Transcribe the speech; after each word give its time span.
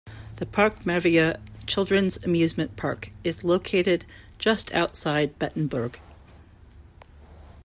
The 0.37 0.47
Parc 0.47 0.79
Merveilleux 0.83 1.39
children's 1.67 2.17
amusement 2.23 2.75
park 2.75 3.11
is 3.23 3.43
located 3.43 4.03
just 4.39 4.73
outside 4.73 5.37
Bettembourg. 5.37 5.99